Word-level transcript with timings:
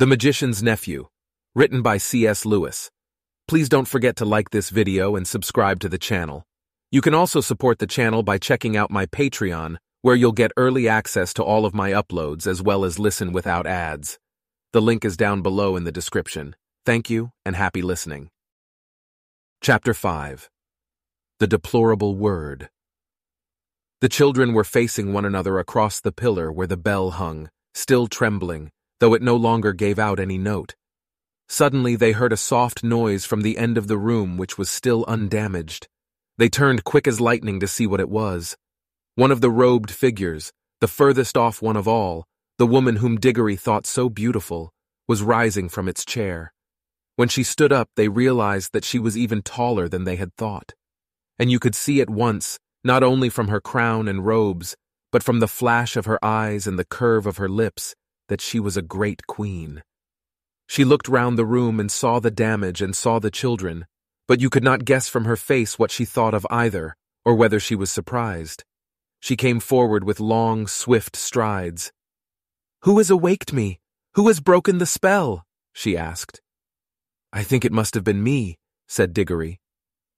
The 0.00 0.06
Magician's 0.06 0.62
Nephew, 0.62 1.08
written 1.56 1.82
by 1.82 1.98
C.S. 1.98 2.46
Lewis. 2.46 2.88
Please 3.48 3.68
don't 3.68 3.88
forget 3.88 4.14
to 4.14 4.24
like 4.24 4.50
this 4.50 4.70
video 4.70 5.16
and 5.16 5.26
subscribe 5.26 5.80
to 5.80 5.88
the 5.88 5.98
channel. 5.98 6.44
You 6.92 7.00
can 7.00 7.14
also 7.14 7.40
support 7.40 7.80
the 7.80 7.86
channel 7.88 8.22
by 8.22 8.38
checking 8.38 8.76
out 8.76 8.92
my 8.92 9.06
Patreon, 9.06 9.78
where 10.02 10.14
you'll 10.14 10.30
get 10.30 10.52
early 10.56 10.88
access 10.88 11.34
to 11.34 11.42
all 11.42 11.66
of 11.66 11.74
my 11.74 11.90
uploads 11.90 12.46
as 12.46 12.62
well 12.62 12.84
as 12.84 13.00
listen 13.00 13.32
without 13.32 13.66
ads. 13.66 14.20
The 14.72 14.80
link 14.80 15.04
is 15.04 15.16
down 15.16 15.42
below 15.42 15.74
in 15.74 15.82
the 15.82 15.90
description. 15.90 16.54
Thank 16.86 17.10
you 17.10 17.32
and 17.44 17.56
happy 17.56 17.82
listening. 17.82 18.30
Chapter 19.60 19.94
5 19.94 20.48
The 21.40 21.48
Deplorable 21.48 22.14
Word 22.14 22.68
The 24.00 24.08
children 24.08 24.52
were 24.52 24.62
facing 24.62 25.12
one 25.12 25.24
another 25.24 25.58
across 25.58 25.98
the 25.98 26.12
pillar 26.12 26.52
where 26.52 26.68
the 26.68 26.76
bell 26.76 27.10
hung, 27.10 27.50
still 27.74 28.06
trembling, 28.06 28.70
though 29.00 29.14
it 29.14 29.22
no 29.22 29.36
longer 29.36 29.72
gave 29.72 29.98
out 29.98 30.20
any 30.20 30.38
note. 30.38 30.74
Suddenly 31.48 31.96
they 31.96 32.12
heard 32.12 32.32
a 32.32 32.36
soft 32.36 32.84
noise 32.84 33.24
from 33.24 33.40
the 33.40 33.56
end 33.56 33.78
of 33.78 33.86
the 33.86 33.96
room 33.96 34.36
which 34.36 34.58
was 34.58 34.68
still 34.68 35.04
undamaged. 35.08 35.88
They 36.36 36.48
turned 36.48 36.84
quick 36.84 37.06
as 37.08 37.20
lightning 37.20 37.58
to 37.60 37.66
see 37.66 37.86
what 37.86 38.00
it 38.00 38.10
was. 38.10 38.56
One 39.14 39.32
of 39.32 39.40
the 39.40 39.50
robed 39.50 39.90
figures, 39.90 40.52
the 40.80 40.88
furthest 40.88 41.36
off 41.36 41.62
one 41.62 41.76
of 41.76 41.88
all, 41.88 42.26
the 42.58 42.66
woman 42.66 42.96
whom 42.96 43.18
Diggory 43.18 43.56
thought 43.56 43.86
so 43.86 44.08
beautiful, 44.08 44.72
was 45.08 45.22
rising 45.22 45.68
from 45.68 45.88
its 45.88 46.04
chair. 46.04 46.52
When 47.16 47.28
she 47.28 47.42
stood 47.42 47.72
up, 47.72 47.88
they 47.96 48.08
realized 48.08 48.72
that 48.72 48.84
she 48.84 48.98
was 48.98 49.16
even 49.16 49.42
taller 49.42 49.88
than 49.88 50.04
they 50.04 50.16
had 50.16 50.34
thought. 50.36 50.74
And 51.38 51.50
you 51.50 51.58
could 51.58 51.74
see 51.74 52.00
at 52.00 52.10
once, 52.10 52.58
not 52.84 53.02
only 53.02 53.28
from 53.28 53.48
her 53.48 53.60
crown 53.60 54.06
and 54.06 54.24
robes, 54.24 54.76
but 55.10 55.22
from 55.22 55.40
the 55.40 55.48
flash 55.48 55.96
of 55.96 56.06
her 56.06 56.22
eyes 56.24 56.66
and 56.66 56.78
the 56.78 56.84
curve 56.84 57.26
of 57.26 57.38
her 57.38 57.48
lips, 57.48 57.96
that 58.28 58.40
she 58.40 58.60
was 58.60 58.76
a 58.76 58.82
great 58.82 59.26
queen. 59.26 59.82
She 60.66 60.84
looked 60.84 61.08
round 61.08 61.38
the 61.38 61.46
room 61.46 61.80
and 61.80 61.90
saw 61.90 62.20
the 62.20 62.30
damage 62.30 62.82
and 62.82 62.94
saw 62.94 63.18
the 63.18 63.30
children, 63.30 63.86
but 64.26 64.40
you 64.40 64.50
could 64.50 64.62
not 64.62 64.84
guess 64.84 65.08
from 65.08 65.24
her 65.24 65.36
face 65.36 65.78
what 65.78 65.90
she 65.90 66.04
thought 66.04 66.34
of 66.34 66.46
either, 66.50 66.94
or 67.24 67.34
whether 67.34 67.58
she 67.58 67.74
was 67.74 67.90
surprised. 67.90 68.64
She 69.20 69.34
came 69.34 69.60
forward 69.60 70.04
with 70.04 70.20
long, 70.20 70.66
swift 70.66 71.16
strides. 71.16 71.90
Who 72.82 72.98
has 72.98 73.10
awaked 73.10 73.52
me? 73.52 73.80
Who 74.14 74.28
has 74.28 74.40
broken 74.40 74.78
the 74.78 74.86
spell? 74.86 75.44
she 75.72 75.96
asked. 75.96 76.40
I 77.32 77.42
think 77.42 77.64
it 77.64 77.72
must 77.72 77.94
have 77.94 78.04
been 78.04 78.22
me, 78.22 78.58
said 78.86 79.12
Diggory. 79.12 79.58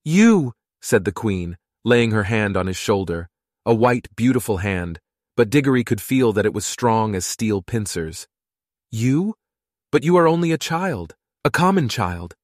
You, 0.04 0.52
said 0.80 1.04
the 1.04 1.12
queen, 1.12 1.56
laying 1.84 2.10
her 2.10 2.24
hand 2.24 2.56
on 2.56 2.66
his 2.66 2.76
shoulder, 2.76 3.28
a 3.64 3.74
white, 3.74 4.08
beautiful 4.16 4.58
hand, 4.58 5.00
but 5.40 5.48
Diggory 5.48 5.84
could 5.84 6.02
feel 6.02 6.34
that 6.34 6.44
it 6.44 6.52
was 6.52 6.66
strong 6.66 7.14
as 7.14 7.24
steel 7.24 7.62
pincers. 7.62 8.28
You? 8.90 9.36
But 9.90 10.04
you 10.04 10.18
are 10.18 10.28
only 10.28 10.52
a 10.52 10.58
child, 10.58 11.14
a 11.46 11.50
common 11.50 11.88
child. 11.88 12.34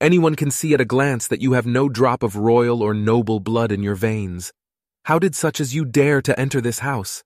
Anyone 0.00 0.36
can 0.36 0.50
see 0.50 0.72
at 0.72 0.80
a 0.80 0.86
glance 0.86 1.28
that 1.28 1.42
you 1.42 1.52
have 1.52 1.66
no 1.66 1.90
drop 1.90 2.22
of 2.22 2.34
royal 2.34 2.82
or 2.82 2.94
noble 2.94 3.40
blood 3.40 3.72
in 3.72 3.82
your 3.82 3.94
veins. 3.94 4.54
How 5.04 5.18
did 5.18 5.34
such 5.34 5.60
as 5.60 5.74
you 5.74 5.84
dare 5.84 6.22
to 6.22 6.40
enter 6.40 6.62
this 6.62 6.78
house? 6.78 7.22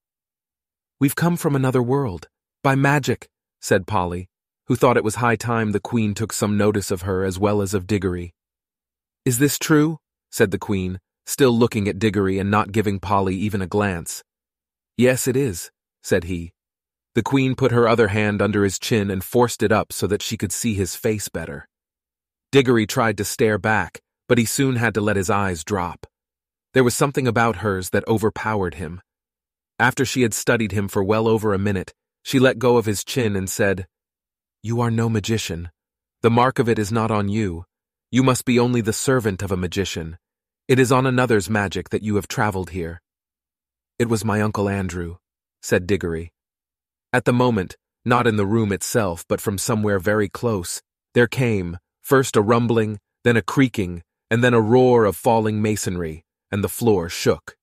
We've 0.98 1.14
come 1.14 1.36
from 1.36 1.54
another 1.54 1.80
world, 1.80 2.26
by 2.64 2.74
magic, 2.74 3.28
said 3.60 3.86
Polly, 3.86 4.28
who 4.66 4.74
thought 4.74 4.96
it 4.96 5.04
was 5.04 5.22
high 5.22 5.36
time 5.36 5.70
the 5.70 5.78
queen 5.78 6.12
took 6.12 6.32
some 6.32 6.56
notice 6.58 6.90
of 6.90 7.02
her 7.02 7.24
as 7.24 7.38
well 7.38 7.62
as 7.62 7.72
of 7.72 7.86
Diggory. 7.86 8.34
Is 9.24 9.38
this 9.38 9.60
true? 9.60 9.98
said 10.32 10.50
the 10.50 10.58
queen, 10.58 10.98
still 11.24 11.56
looking 11.56 11.86
at 11.86 12.00
Diggory 12.00 12.40
and 12.40 12.50
not 12.50 12.72
giving 12.72 12.98
Polly 12.98 13.36
even 13.36 13.62
a 13.62 13.68
glance. 13.68 14.24
Yes, 15.00 15.26
it 15.26 15.34
is, 15.34 15.70
said 16.02 16.24
he. 16.24 16.52
The 17.14 17.22
queen 17.22 17.54
put 17.54 17.72
her 17.72 17.88
other 17.88 18.08
hand 18.08 18.42
under 18.42 18.64
his 18.64 18.78
chin 18.78 19.10
and 19.10 19.24
forced 19.24 19.62
it 19.62 19.72
up 19.72 19.94
so 19.94 20.06
that 20.06 20.20
she 20.20 20.36
could 20.36 20.52
see 20.52 20.74
his 20.74 20.94
face 20.94 21.30
better. 21.30 21.66
Diggory 22.52 22.86
tried 22.86 23.16
to 23.16 23.24
stare 23.24 23.56
back, 23.56 24.02
but 24.28 24.36
he 24.36 24.44
soon 24.44 24.76
had 24.76 24.92
to 24.92 25.00
let 25.00 25.16
his 25.16 25.30
eyes 25.30 25.64
drop. 25.64 26.06
There 26.74 26.84
was 26.84 26.94
something 26.94 27.26
about 27.26 27.64
hers 27.64 27.88
that 27.94 28.06
overpowered 28.06 28.74
him. 28.74 29.00
After 29.78 30.04
she 30.04 30.20
had 30.20 30.34
studied 30.34 30.72
him 30.72 30.86
for 30.86 31.02
well 31.02 31.28
over 31.28 31.54
a 31.54 31.58
minute, 31.58 31.94
she 32.22 32.38
let 32.38 32.58
go 32.58 32.76
of 32.76 32.84
his 32.84 33.02
chin 33.02 33.36
and 33.36 33.48
said, 33.48 33.86
You 34.62 34.82
are 34.82 34.90
no 34.90 35.08
magician. 35.08 35.70
The 36.20 36.28
mark 36.28 36.58
of 36.58 36.68
it 36.68 36.78
is 36.78 36.92
not 36.92 37.10
on 37.10 37.30
you. 37.30 37.64
You 38.10 38.22
must 38.22 38.44
be 38.44 38.58
only 38.58 38.82
the 38.82 38.92
servant 38.92 39.40
of 39.40 39.50
a 39.50 39.56
magician. 39.56 40.18
It 40.68 40.78
is 40.78 40.92
on 40.92 41.06
another's 41.06 41.48
magic 41.48 41.88
that 41.88 42.02
you 42.02 42.16
have 42.16 42.28
traveled 42.28 42.68
here. 42.68 43.00
It 44.00 44.08
was 44.08 44.24
my 44.24 44.40
Uncle 44.40 44.66
Andrew, 44.66 45.18
said 45.60 45.86
Diggory. 45.86 46.32
At 47.12 47.26
the 47.26 47.34
moment, 47.34 47.76
not 48.02 48.26
in 48.26 48.36
the 48.36 48.46
room 48.46 48.72
itself, 48.72 49.26
but 49.28 49.42
from 49.42 49.58
somewhere 49.58 49.98
very 49.98 50.26
close, 50.26 50.80
there 51.12 51.26
came, 51.26 51.76
first 52.00 52.34
a 52.34 52.40
rumbling, 52.40 52.98
then 53.24 53.36
a 53.36 53.42
creaking, 53.42 54.02
and 54.30 54.42
then 54.42 54.54
a 54.54 54.60
roar 54.74 55.04
of 55.04 55.16
falling 55.16 55.60
masonry, 55.60 56.24
and 56.50 56.64
the 56.64 56.68
floor 56.70 57.10
shook. 57.10 57.58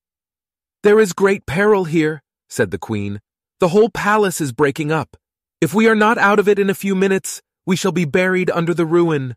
There 0.84 1.00
is 1.00 1.12
great 1.12 1.44
peril 1.44 1.86
here, 1.86 2.22
said 2.48 2.70
the 2.70 2.78
queen. 2.78 3.18
The 3.58 3.70
whole 3.70 3.90
palace 3.90 4.40
is 4.40 4.52
breaking 4.52 4.92
up. 4.92 5.16
If 5.60 5.74
we 5.74 5.88
are 5.88 5.96
not 5.96 6.18
out 6.18 6.38
of 6.38 6.48
it 6.48 6.60
in 6.60 6.70
a 6.70 6.82
few 6.84 6.94
minutes, 6.94 7.42
we 7.66 7.74
shall 7.74 7.90
be 7.90 8.04
buried 8.04 8.48
under 8.52 8.74
the 8.74 8.86
ruin. 8.86 9.34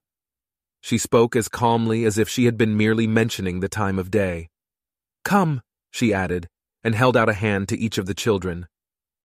She 0.82 1.00
spoke 1.00 1.36
as 1.36 1.50
calmly 1.50 2.06
as 2.06 2.20
if 2.20 2.30
she 2.30 2.46
had 2.46 2.60
been 2.60 2.78
merely 2.78 3.08
mentioning 3.08 3.60
the 3.60 3.70
time 3.70 3.98
of 3.98 4.12
day. 4.12 4.50
Come, 5.26 5.64
she 5.90 6.14
added, 6.14 6.48
and 6.84 6.96
held 6.96 7.16
out 7.16 7.30
a 7.30 7.34
hand 7.34 7.70
to 7.70 7.78
each 7.78 7.98
of 7.98 8.06
the 8.06 8.14
children. 8.14 8.68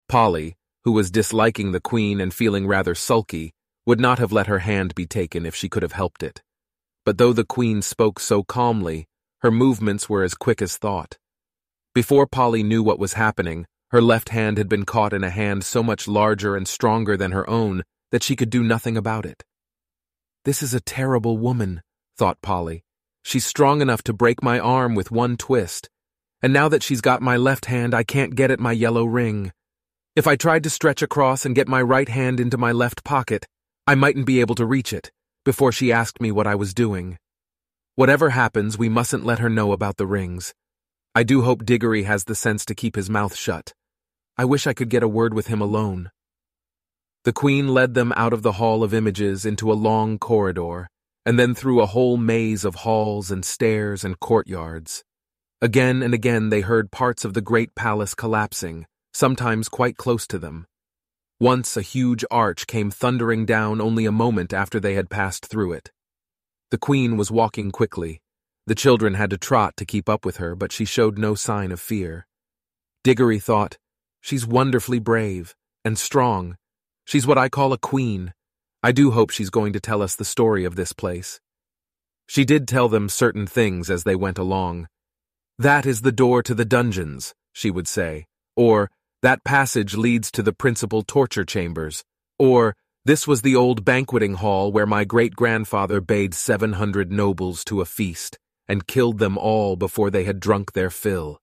Polly, 0.07 0.55
who 0.83 0.91
was 0.91 1.11
disliking 1.11 1.71
the 1.71 1.79
queen 1.79 2.21
and 2.21 2.33
feeling 2.33 2.67
rather 2.67 2.95
sulky, 2.95 3.53
would 3.85 3.99
not 3.99 4.19
have 4.19 4.31
let 4.31 4.47
her 4.47 4.59
hand 4.59 4.95
be 4.95 5.05
taken 5.05 5.45
if 5.45 5.55
she 5.55 5.69
could 5.69 5.83
have 5.83 5.93
helped 5.93 6.23
it. 6.23 6.41
But 7.05 7.17
though 7.17 7.33
the 7.33 7.45
queen 7.45 7.81
spoke 7.81 8.19
so 8.19 8.43
calmly, 8.43 9.07
her 9.39 9.51
movements 9.51 10.09
were 10.09 10.23
as 10.23 10.33
quick 10.33 10.61
as 10.61 10.77
thought. 10.77 11.17
Before 11.93 12.27
Polly 12.27 12.63
knew 12.63 12.83
what 12.83 12.99
was 12.99 13.13
happening, 13.13 13.67
her 13.91 14.01
left 14.01 14.29
hand 14.29 14.57
had 14.57 14.67
been 14.67 14.85
caught 14.85 15.13
in 15.13 15.23
a 15.23 15.29
hand 15.29 15.63
so 15.63 15.83
much 15.83 16.07
larger 16.07 16.55
and 16.55 16.67
stronger 16.67 17.15
than 17.15 17.31
her 17.31 17.49
own 17.49 17.83
that 18.11 18.23
she 18.23 18.35
could 18.35 18.49
do 18.49 18.63
nothing 18.63 18.97
about 18.97 19.25
it. 19.25 19.43
This 20.43 20.61
is 20.61 20.73
a 20.73 20.81
terrible 20.81 21.37
woman, 21.37 21.81
thought 22.17 22.41
Polly. 22.41 22.83
She's 23.23 23.45
strong 23.45 23.81
enough 23.81 24.03
to 24.03 24.13
break 24.13 24.43
my 24.43 24.59
arm 24.59 24.95
with 24.95 25.11
one 25.11 25.37
twist, 25.37 25.89
and 26.41 26.53
now 26.53 26.69
that 26.69 26.83
she's 26.83 27.01
got 27.01 27.21
my 27.21 27.37
left 27.37 27.65
hand, 27.65 27.93
I 27.93 28.03
can't 28.03 28.35
get 28.35 28.51
at 28.51 28.59
my 28.59 28.71
yellow 28.71 29.05
ring. 29.05 29.51
If 30.15 30.27
I 30.27 30.35
tried 30.35 30.63
to 30.63 30.69
stretch 30.69 31.01
across 31.01 31.45
and 31.45 31.55
get 31.55 31.67
my 31.67 31.81
right 31.81 32.07
hand 32.07 32.39
into 32.39 32.57
my 32.57 32.71
left 32.71 33.03
pocket, 33.03 33.47
I 33.87 33.95
mightn't 33.95 34.25
be 34.25 34.39
able 34.39 34.55
to 34.55 34.65
reach 34.65 34.93
it 34.93 35.11
before 35.43 35.71
she 35.71 35.91
asked 35.91 36.19
me 36.19 36.31
what 36.31 36.47
I 36.47 36.55
was 36.55 36.73
doing. 36.73 37.17
Whatever 37.95 38.31
happens, 38.31 38.77
we 38.77 38.89
mustn't 38.89 39.25
let 39.25 39.39
her 39.39 39.49
know 39.49 39.71
about 39.71 39.97
the 39.97 40.07
rings. 40.07 40.53
I 41.13 41.23
do 41.23 41.43
hope 41.43 41.65
Diggory 41.65 42.03
has 42.03 42.25
the 42.25 42.35
sense 42.35 42.65
to 42.65 42.75
keep 42.75 42.95
his 42.95 43.09
mouth 43.09 43.35
shut. 43.35 43.73
I 44.37 44.43
wish 44.43 44.67
I 44.67 44.73
could 44.73 44.89
get 44.89 45.03
a 45.03 45.07
word 45.07 45.33
with 45.33 45.47
him 45.47 45.61
alone. 45.61 46.11
The 47.23 47.31
queen 47.31 47.69
led 47.69 47.93
them 47.93 48.11
out 48.17 48.33
of 48.33 48.41
the 48.41 48.53
hall 48.53 48.83
of 48.83 48.93
images 48.93 49.45
into 49.45 49.71
a 49.71 49.73
long 49.73 50.19
corridor, 50.19 50.89
and 51.25 51.39
then 51.39 51.55
through 51.55 51.81
a 51.81 51.87
whole 51.87 52.17
maze 52.17 52.65
of 52.65 52.75
halls 52.75 53.31
and 53.31 53.45
stairs 53.45 54.03
and 54.03 54.19
courtyards. 54.19 55.03
Again 55.65 56.03
and 56.03 56.13
again 56.13 56.49
they 56.49 56.61
heard 56.61 56.91
parts 56.91 57.25
of 57.25 57.33
the 57.33 57.41
great 57.41 57.73
palace 57.73 58.13
collapsing, 58.13 58.85
sometimes 59.15 59.67
quite 59.67 59.97
close 59.97 60.27
to 60.27 60.37
them. 60.37 60.67
Once 61.39 61.75
a 61.75 61.81
huge 61.81 62.23
arch 62.29 62.67
came 62.67 62.91
thundering 62.91 63.47
down 63.47 63.81
only 63.81 64.05
a 64.05 64.11
moment 64.11 64.53
after 64.53 64.79
they 64.79 64.93
had 64.93 65.09
passed 65.09 65.47
through 65.47 65.73
it. 65.73 65.91
The 66.69 66.77
queen 66.77 67.17
was 67.17 67.31
walking 67.31 67.71
quickly. 67.71 68.21
The 68.67 68.75
children 68.75 69.15
had 69.15 69.31
to 69.31 69.39
trot 69.39 69.75
to 69.77 69.85
keep 69.85 70.07
up 70.07 70.23
with 70.23 70.37
her, 70.37 70.53
but 70.53 70.71
she 70.71 70.85
showed 70.85 71.17
no 71.17 71.33
sign 71.33 71.71
of 71.71 71.79
fear. 71.79 72.27
Diggory 73.03 73.39
thought, 73.39 73.79
She's 74.21 74.45
wonderfully 74.45 74.99
brave 74.99 75.55
and 75.83 75.97
strong. 75.97 76.57
She's 77.05 77.25
what 77.25 77.39
I 77.39 77.49
call 77.49 77.73
a 77.73 77.79
queen. 77.79 78.35
I 78.83 78.91
do 78.91 79.09
hope 79.09 79.31
she's 79.31 79.49
going 79.49 79.73
to 79.73 79.79
tell 79.79 80.03
us 80.03 80.15
the 80.15 80.25
story 80.25 80.63
of 80.63 80.75
this 80.75 80.93
place. 80.93 81.39
She 82.27 82.45
did 82.45 82.67
tell 82.67 82.87
them 82.87 83.09
certain 83.09 83.47
things 83.47 83.89
as 83.89 84.03
they 84.03 84.15
went 84.15 84.37
along. 84.37 84.89
That 85.57 85.85
is 85.85 86.01
the 86.01 86.11
door 86.11 86.43
to 86.43 86.53
the 86.53 86.65
dungeons, 86.65 87.33
she 87.53 87.71
would 87.71 87.87
say, 87.87 88.25
or 88.57 88.91
that 89.21 89.45
passage 89.45 89.95
leads 89.95 90.29
to 90.31 90.43
the 90.43 90.51
principal 90.51 91.01
torture 91.01 91.45
chambers, 91.45 92.03
or 92.37 92.75
this 93.05 93.25
was 93.25 93.41
the 93.41 93.55
old 93.55 93.85
banqueting 93.85 94.33
hall 94.33 94.71
where 94.71 94.85
my 94.85 95.05
great 95.05 95.33
grandfather 95.35 96.01
bade 96.01 96.33
seven 96.33 96.73
hundred 96.73 97.09
nobles 97.09 97.63
to 97.65 97.79
a 97.79 97.85
feast 97.85 98.37
and 98.67 98.87
killed 98.87 99.19
them 99.19 99.37
all 99.37 99.77
before 99.77 100.09
they 100.09 100.25
had 100.25 100.41
drunk 100.41 100.73
their 100.73 100.89
fill. 100.89 101.39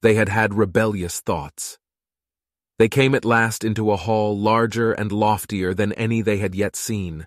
They 0.00 0.14
had 0.14 0.30
had 0.30 0.54
rebellious 0.54 1.20
thoughts. 1.20 1.78
They 2.78 2.88
came 2.88 3.14
at 3.14 3.24
last 3.24 3.64
into 3.64 3.90
a 3.92 3.96
hall 3.96 4.38
larger 4.38 4.92
and 4.92 5.12
loftier 5.12 5.74
than 5.74 5.92
any 5.92 6.22
they 6.22 6.38
had 6.38 6.54
yet 6.54 6.74
seen. 6.74 7.26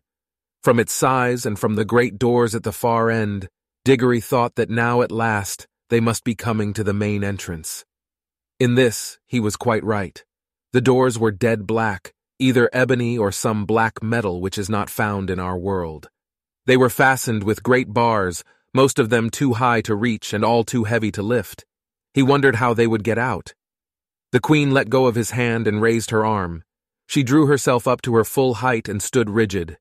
From 0.63 0.79
its 0.79 0.91
size 0.91 1.45
and 1.45 1.59
from 1.59 1.75
the 1.75 1.85
great 1.85 2.17
doors 2.17 2.55
at 2.55 2.63
the 2.63 2.71
far 2.71 3.11
end, 3.11 3.47
Diggory 3.83 4.21
thought 4.21 4.55
that 4.55 4.71
now 4.71 5.03
at 5.03 5.11
last 5.11 5.67
they 5.89 5.99
must 5.99 6.23
be 6.23 6.35
coming 6.35 6.73
to 6.73 6.83
the 6.83 6.93
main 6.93 7.23
entrance. 7.23 7.85
In 8.59 8.75
this, 8.75 9.19
he 9.25 9.39
was 9.39 9.55
quite 9.55 9.83
right. 9.83 10.23
The 10.73 10.81
doors 10.81 11.19
were 11.19 11.31
dead 11.31 11.67
black, 11.67 12.13
either 12.39 12.69
ebony 12.73 13.17
or 13.17 13.31
some 13.31 13.65
black 13.65 14.01
metal 14.03 14.41
which 14.41 14.57
is 14.57 14.69
not 14.69 14.89
found 14.89 15.29
in 15.29 15.39
our 15.39 15.57
world. 15.57 16.09
They 16.65 16.77
were 16.77 16.89
fastened 16.89 17.43
with 17.43 17.63
great 17.63 17.93
bars, 17.93 18.43
most 18.73 18.99
of 18.99 19.09
them 19.09 19.29
too 19.29 19.53
high 19.53 19.81
to 19.81 19.95
reach 19.95 20.33
and 20.33 20.43
all 20.43 20.63
too 20.63 20.85
heavy 20.85 21.11
to 21.11 21.21
lift. 21.21 21.65
He 22.13 22.23
wondered 22.23 22.55
how 22.55 22.73
they 22.73 22.87
would 22.87 23.03
get 23.03 23.17
out. 23.17 23.53
The 24.31 24.39
queen 24.39 24.71
let 24.71 24.89
go 24.89 25.05
of 25.05 25.15
his 25.15 25.31
hand 25.31 25.67
and 25.67 25.81
raised 25.81 26.11
her 26.11 26.25
arm. 26.25 26.63
She 27.07 27.23
drew 27.23 27.45
herself 27.45 27.87
up 27.87 28.01
to 28.01 28.15
her 28.15 28.25
full 28.25 28.55
height 28.55 28.89
and 28.89 29.01
stood 29.01 29.29
rigid. 29.29 29.77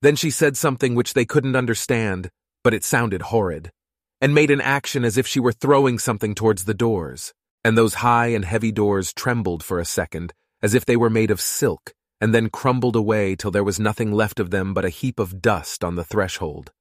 Then 0.00 0.16
she 0.16 0.30
said 0.30 0.56
something 0.56 0.94
which 0.94 1.14
they 1.14 1.24
couldn't 1.24 1.56
understand, 1.56 2.30
but 2.62 2.72
it 2.72 2.84
sounded 2.84 3.22
horrid, 3.22 3.72
and 4.20 4.34
made 4.34 4.50
an 4.50 4.60
action 4.60 5.04
as 5.04 5.16
if 5.16 5.26
she 5.26 5.40
were 5.40 5.52
throwing 5.52 5.98
something 5.98 6.34
towards 6.34 6.64
the 6.64 6.74
doors. 6.74 7.32
And 7.64 7.76
those 7.76 7.94
high 7.94 8.28
and 8.28 8.44
heavy 8.44 8.72
doors 8.72 9.12
trembled 9.12 9.62
for 9.62 9.78
a 9.78 9.84
second, 9.84 10.32
as 10.62 10.74
if 10.74 10.84
they 10.84 10.96
were 10.96 11.10
made 11.10 11.30
of 11.30 11.40
silk, 11.40 11.92
and 12.20 12.34
then 12.34 12.50
crumbled 12.50 12.96
away 12.96 13.36
till 13.36 13.50
there 13.50 13.64
was 13.64 13.78
nothing 13.80 14.12
left 14.12 14.40
of 14.40 14.50
them 14.50 14.74
but 14.74 14.84
a 14.84 14.90
heap 14.90 15.18
of 15.18 15.40
dust 15.40 15.84
on 15.84 15.96
the 15.96 16.04
threshold. 16.04 16.72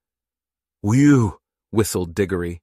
Whew, 0.82 1.38
whistled 1.72 2.16
Diggory. 2.16 2.62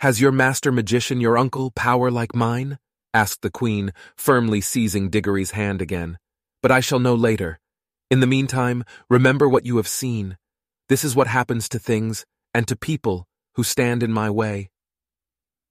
Has 0.00 0.20
your 0.20 0.32
master 0.32 0.72
magician, 0.72 1.20
your 1.20 1.38
uncle, 1.38 1.70
power 1.70 2.10
like 2.10 2.34
mine? 2.34 2.78
asked 3.14 3.42
the 3.42 3.50
queen, 3.50 3.92
firmly 4.16 4.60
seizing 4.60 5.10
Diggory's 5.10 5.52
hand 5.52 5.82
again. 5.82 6.18
But 6.62 6.72
I 6.72 6.80
shall 6.80 6.98
know 6.98 7.14
later. 7.14 7.60
In 8.10 8.20
the 8.20 8.26
meantime, 8.26 8.84
remember 9.08 9.48
what 9.48 9.66
you 9.66 9.76
have 9.76 9.88
seen. 9.88 10.36
This 10.88 11.04
is 11.04 11.14
what 11.14 11.26
happens 11.26 11.68
to 11.70 11.78
things, 11.78 12.24
and 12.54 12.66
to 12.68 12.76
people, 12.76 13.26
who 13.54 13.62
stand 13.62 14.02
in 14.02 14.12
my 14.12 14.30
way. 14.30 14.70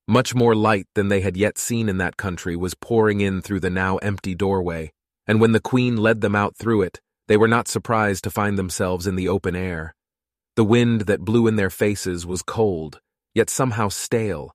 Much 0.08 0.36
more 0.36 0.56
light 0.56 0.88
than 0.96 1.08
they 1.08 1.22
had 1.22 1.38
yet 1.38 1.58
seen 1.58 1.88
in 1.88 1.98
that 1.98 2.18
country 2.18 2.56
was 2.56 2.74
pouring 2.74 3.22
in 3.22 3.42
through 3.42 3.60
the 3.60 3.70
now 3.70 3.98
empty 3.98 4.36
doorway, 4.36 4.92
and 5.28 5.40
when 5.40 5.52
the 5.52 5.60
queen 5.60 5.98
led 5.98 6.22
them 6.22 6.36
out 6.36 6.56
through 6.56 6.82
it, 6.82 7.00
they 7.28 7.38
were 7.38 7.48
not 7.48 7.68
surprised 7.68 8.24
to 8.24 8.30
find 8.30 8.58
themselves 8.58 9.08
in 9.08 9.16
the 9.16 9.30
open 9.30 9.56
air. 9.56 9.96
The 10.56 10.66
wind 10.66 11.02
that 11.02 11.24
blew 11.24 11.48
in 11.48 11.56
their 11.56 11.70
faces 11.70 12.26
was 12.26 12.42
cold, 12.42 13.00
yet 13.34 13.50
somehow 13.50 13.88
stale. 13.88 14.52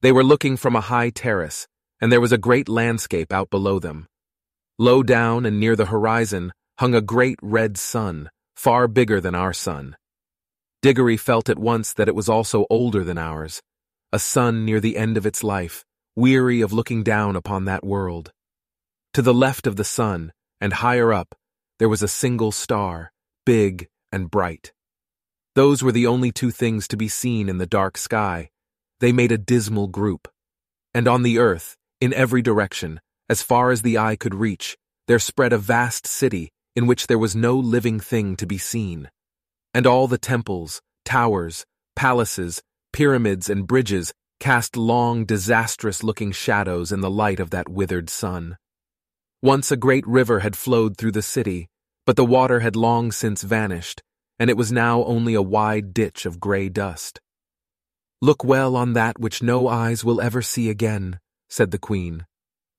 They 0.00 0.10
were 0.10 0.24
looking 0.24 0.56
from 0.56 0.74
a 0.74 0.80
high 0.80 1.10
terrace, 1.10 1.68
and 2.00 2.10
there 2.10 2.20
was 2.20 2.32
a 2.32 2.38
great 2.38 2.68
landscape 2.68 3.32
out 3.32 3.50
below 3.50 3.78
them. 3.78 4.08
Low 4.78 5.04
down 5.04 5.46
and 5.46 5.60
near 5.60 5.76
the 5.76 5.86
horizon 5.86 6.52
hung 6.78 6.94
a 6.94 7.00
great 7.00 7.38
red 7.40 7.78
sun, 7.78 8.30
far 8.56 8.88
bigger 8.88 9.20
than 9.20 9.36
our 9.36 9.52
sun. 9.52 9.94
Diggory 10.82 11.16
felt 11.16 11.48
at 11.48 11.60
once 11.60 11.92
that 11.94 12.08
it 12.08 12.14
was 12.14 12.28
also 12.28 12.66
older 12.68 13.04
than 13.04 13.16
ours, 13.16 13.62
a 14.12 14.18
sun 14.18 14.64
near 14.64 14.80
the 14.80 14.96
end 14.96 15.16
of 15.16 15.24
its 15.24 15.44
life, 15.44 15.84
weary 16.16 16.60
of 16.60 16.72
looking 16.72 17.04
down 17.04 17.36
upon 17.36 17.66
that 17.66 17.84
world. 17.84 18.32
To 19.14 19.22
the 19.22 19.32
left 19.32 19.68
of 19.68 19.76
the 19.76 19.84
sun, 19.84 20.32
and 20.60 20.72
higher 20.72 21.12
up, 21.12 21.36
there 21.78 21.88
was 21.88 22.02
a 22.02 22.08
single 22.08 22.50
star, 22.50 23.12
big 23.46 23.88
and 24.10 24.28
bright. 24.28 24.72
Those 25.54 25.84
were 25.84 25.92
the 25.92 26.08
only 26.08 26.32
two 26.32 26.50
things 26.50 26.88
to 26.88 26.96
be 26.96 27.08
seen 27.08 27.48
in 27.48 27.58
the 27.58 27.66
dark 27.66 27.96
sky. 27.96 28.50
They 28.98 29.12
made 29.12 29.30
a 29.30 29.38
dismal 29.38 29.86
group. 29.86 30.26
And 30.92 31.06
on 31.06 31.22
the 31.22 31.38
earth, 31.38 31.76
in 32.00 32.12
every 32.12 32.42
direction, 32.42 33.00
as 33.28 33.40
far 33.42 33.70
as 33.70 33.82
the 33.82 33.98
eye 33.98 34.16
could 34.16 34.34
reach, 34.34 34.76
there 35.06 35.20
spread 35.20 35.52
a 35.52 35.58
vast 35.58 36.08
city 36.08 36.50
in 36.74 36.88
which 36.88 37.06
there 37.06 37.18
was 37.18 37.36
no 37.36 37.54
living 37.56 38.00
thing 38.00 38.34
to 38.36 38.46
be 38.46 38.58
seen. 38.58 39.10
And 39.74 39.86
all 39.86 40.06
the 40.06 40.18
temples, 40.18 40.82
towers, 41.04 41.64
palaces, 41.96 42.62
pyramids, 42.92 43.48
and 43.48 43.66
bridges 43.66 44.12
cast 44.38 44.76
long, 44.76 45.24
disastrous 45.24 46.02
looking 46.02 46.32
shadows 46.32 46.92
in 46.92 47.00
the 47.00 47.10
light 47.10 47.40
of 47.40 47.50
that 47.50 47.68
withered 47.68 48.10
sun. 48.10 48.56
Once 49.40 49.70
a 49.70 49.76
great 49.76 50.06
river 50.06 50.40
had 50.40 50.56
flowed 50.56 50.96
through 50.96 51.12
the 51.12 51.22
city, 51.22 51.68
but 52.06 52.16
the 52.16 52.24
water 52.24 52.60
had 52.60 52.76
long 52.76 53.12
since 53.12 53.42
vanished, 53.42 54.02
and 54.38 54.50
it 54.50 54.56
was 54.56 54.72
now 54.72 55.04
only 55.04 55.34
a 55.34 55.42
wide 55.42 55.94
ditch 55.94 56.26
of 56.26 56.40
grey 56.40 56.68
dust. 56.68 57.20
Look 58.20 58.44
well 58.44 58.76
on 58.76 58.92
that 58.92 59.18
which 59.18 59.42
no 59.42 59.68
eyes 59.68 60.04
will 60.04 60.20
ever 60.20 60.42
see 60.42 60.68
again, 60.68 61.18
said 61.48 61.70
the 61.70 61.78
queen. 61.78 62.26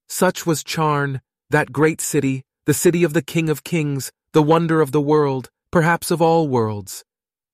Such 0.10 0.46
was 0.46 0.64
Charn, 0.64 1.22
that 1.50 1.72
great 1.72 2.02
city, 2.02 2.44
the 2.66 2.74
city 2.74 3.04
of 3.04 3.14
the 3.14 3.22
King 3.22 3.50
of 3.50 3.64
Kings, 3.64 4.12
the 4.34 4.44
wonder 4.44 4.82
of 4.82 4.92
the 4.92 5.02
world, 5.02 5.50
perhaps 5.74 6.12
of 6.12 6.22
all 6.22 6.48
worlds. 6.48 7.04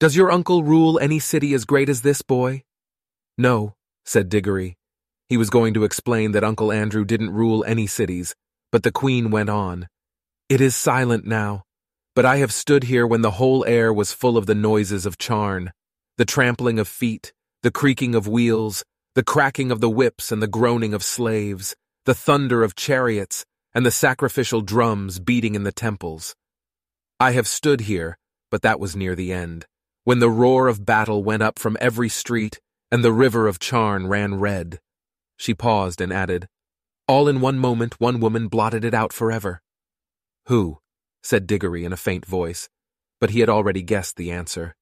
Does 0.01 0.13
your 0.13 0.29
uncle 0.29 0.61
rule 0.61 0.99
any 0.99 1.19
city 1.19 1.53
as 1.53 1.63
great 1.63 1.87
as 1.87 2.01
this 2.01 2.21
boy? 2.21 2.63
No, 3.37 3.75
said 4.03 4.27
Diggory. 4.27 4.75
He 5.29 5.37
was 5.37 5.49
going 5.49 5.73
to 5.75 5.85
explain 5.85 6.33
that 6.33 6.43
Uncle 6.43 6.69
Andrew 6.69 7.05
didn't 7.05 7.29
rule 7.29 7.63
any 7.63 7.87
cities, 7.87 8.35
but 8.73 8.83
the 8.83 8.91
queen 8.91 9.31
went 9.31 9.49
on. 9.49 9.87
It 10.49 10.59
is 10.59 10.75
silent 10.75 11.25
now, 11.25 11.63
but 12.13 12.25
I 12.25 12.37
have 12.43 12.51
stood 12.51 12.83
here 12.83 13.07
when 13.07 13.21
the 13.21 13.37
whole 13.39 13.63
air 13.63 13.93
was 13.93 14.11
full 14.11 14.35
of 14.35 14.47
the 14.47 14.61
noises 14.69 15.05
of 15.05 15.17
Charn, 15.17 15.71
the 16.17 16.25
trampling 16.25 16.77
of 16.77 16.89
feet, 16.89 17.31
the 17.63 17.71
creaking 17.71 18.15
of 18.15 18.27
wheels, 18.27 18.83
the 19.15 19.23
cracking 19.23 19.71
of 19.71 19.79
the 19.79 19.89
whips 19.89 20.29
and 20.29 20.43
the 20.43 20.47
groaning 20.59 20.93
of 20.93 21.05
slaves, 21.05 21.73
the 22.03 22.13
thunder 22.15 22.63
of 22.63 22.75
chariots, 22.75 23.45
and 23.73 23.85
the 23.85 23.91
sacrificial 23.91 24.59
drums 24.59 25.19
beating 25.19 25.55
in 25.55 25.63
the 25.63 25.71
temples. 25.71 26.35
I 27.19 27.31
have 27.31 27.47
stood 27.47 27.81
here, 27.81 28.17
but 28.49 28.61
that 28.61 28.79
was 28.79 28.95
near 28.95 29.15
the 29.15 29.33
end, 29.33 29.65
when 30.03 30.19
the 30.19 30.29
roar 30.29 30.67
of 30.67 30.85
battle 30.85 31.23
went 31.23 31.43
up 31.43 31.59
from 31.59 31.77
every 31.81 32.09
street 32.09 32.59
and 32.91 33.03
the 33.03 33.13
river 33.13 33.47
of 33.47 33.59
Charn 33.59 34.07
ran 34.07 34.35
red. 34.39 34.79
She 35.37 35.53
paused 35.53 36.01
and 36.01 36.11
added, 36.11 36.47
all 37.09 37.27
in 37.27 37.41
one 37.41 37.57
moment, 37.57 37.99
one 37.99 38.19
woman 38.19 38.47
blotted 38.49 38.85
it 38.85 38.93
out 38.93 39.11
forever. 39.11 39.63
Who? 40.45 40.77
said 41.23 41.47
Diggory 41.47 41.83
in 41.83 41.91
a 41.91 41.97
faint 41.97 42.23
voice, 42.23 42.69
but 43.19 43.31
he 43.31 43.39
had 43.39 43.49
already 43.49 43.81
guessed 43.81 44.15
the 44.15 44.29
answer. 44.29 44.75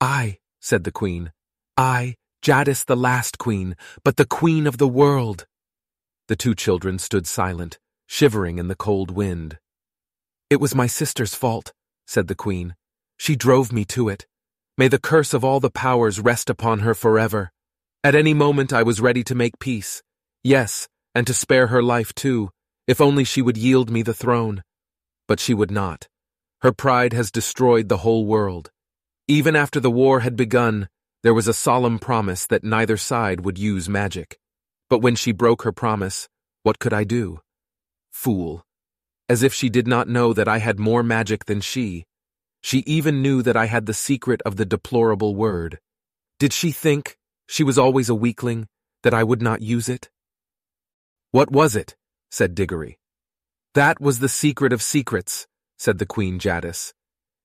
I, 0.00 0.38
said 0.58 0.84
the 0.84 0.90
queen. 0.90 1.32
I, 1.76 2.16
Jadis 2.40 2.84
the 2.84 2.96
last 2.96 3.36
queen, 3.36 3.76
but 4.02 4.16
the 4.16 4.24
queen 4.24 4.66
of 4.66 4.78
the 4.78 4.88
world. 4.88 5.46
The 6.28 6.36
two 6.36 6.54
children 6.54 6.98
stood 6.98 7.26
silent, 7.26 7.78
shivering 8.06 8.58
in 8.58 8.68
the 8.68 8.74
cold 8.74 9.10
wind. 9.10 9.58
It 10.50 10.60
was 10.60 10.74
my 10.74 10.88
sister's 10.88 11.32
fault, 11.32 11.72
said 12.08 12.26
the 12.26 12.34
queen. 12.34 12.74
She 13.16 13.36
drove 13.36 13.72
me 13.72 13.84
to 13.86 14.08
it. 14.08 14.26
May 14.76 14.88
the 14.88 14.98
curse 14.98 15.32
of 15.32 15.44
all 15.44 15.60
the 15.60 15.70
powers 15.70 16.18
rest 16.18 16.50
upon 16.50 16.80
her 16.80 16.92
forever. 16.92 17.52
At 18.02 18.16
any 18.16 18.34
moment 18.34 18.72
I 18.72 18.82
was 18.82 19.00
ready 19.00 19.22
to 19.24 19.36
make 19.36 19.60
peace. 19.60 20.02
Yes, 20.42 20.88
and 21.14 21.24
to 21.28 21.34
spare 21.34 21.68
her 21.68 21.84
life 21.84 22.12
too, 22.14 22.50
if 22.88 23.00
only 23.00 23.22
she 23.22 23.40
would 23.40 23.56
yield 23.56 23.90
me 23.90 24.02
the 24.02 24.12
throne. 24.12 24.64
But 25.28 25.38
she 25.38 25.54
would 25.54 25.70
not. 25.70 26.08
Her 26.62 26.72
pride 26.72 27.12
has 27.12 27.30
destroyed 27.30 27.88
the 27.88 27.98
whole 27.98 28.26
world. 28.26 28.72
Even 29.28 29.54
after 29.54 29.78
the 29.78 29.90
war 29.90 30.20
had 30.20 30.34
begun, 30.34 30.88
there 31.22 31.34
was 31.34 31.46
a 31.46 31.54
solemn 31.54 32.00
promise 32.00 32.46
that 32.46 32.64
neither 32.64 32.96
side 32.96 33.44
would 33.44 33.58
use 33.58 33.88
magic. 33.88 34.38
But 34.88 34.98
when 34.98 35.14
she 35.14 35.30
broke 35.30 35.62
her 35.62 35.72
promise, 35.72 36.28
what 36.64 36.80
could 36.80 36.92
I 36.92 37.04
do? 37.04 37.38
Fool. 38.10 38.64
As 39.30 39.44
if 39.44 39.54
she 39.54 39.68
did 39.68 39.86
not 39.86 40.08
know 40.08 40.32
that 40.32 40.48
I 40.48 40.58
had 40.58 40.80
more 40.80 41.04
magic 41.04 41.44
than 41.44 41.60
she. 41.60 42.04
She 42.62 42.78
even 42.78 43.22
knew 43.22 43.42
that 43.42 43.56
I 43.56 43.66
had 43.66 43.86
the 43.86 43.94
secret 43.94 44.42
of 44.44 44.56
the 44.56 44.64
deplorable 44.64 45.36
word. 45.36 45.78
Did 46.40 46.52
she 46.52 46.72
think, 46.72 47.16
she 47.48 47.62
was 47.62 47.78
always 47.78 48.08
a 48.08 48.14
weakling, 48.16 48.66
that 49.04 49.14
I 49.14 49.22
would 49.22 49.40
not 49.40 49.62
use 49.62 49.88
it? 49.88 50.10
What 51.30 51.52
was 51.52 51.76
it? 51.76 51.94
said 52.32 52.56
Diggory. 52.56 52.98
That 53.74 54.00
was 54.00 54.18
the 54.18 54.28
secret 54.28 54.72
of 54.72 54.82
secrets, 54.82 55.46
said 55.78 55.98
the 55.98 56.06
Queen 56.06 56.40
Jadis. 56.40 56.92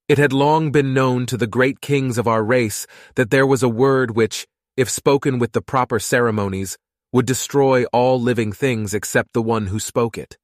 It 0.10 0.18
had 0.18 0.34
long 0.34 0.72
been 0.72 0.92
known 0.92 1.27
to 1.27 1.38
the 1.38 1.54
great 1.58 1.82
kings 1.82 2.18
of 2.18 2.27
our 2.27 2.44
race 2.44 2.88
that 3.13 3.30
there 3.30 3.46
was 3.46 3.62
a 3.62 3.70
word 3.70 4.15
which, 4.15 4.48
if 4.75 4.89
spoken 4.89 5.38
with 5.38 5.51
the 5.51 5.62
proper 5.62 6.00
ceremonies, 6.00 6.80
would 7.13 7.27
destroy 7.27 7.86
all 7.94 8.20
living 8.20 8.51
things 8.51 8.96
except 8.96 9.34
the 9.34 9.42
one 9.44 9.68
who 9.68 9.80
spoke 9.80 10.18
it. 10.18 10.39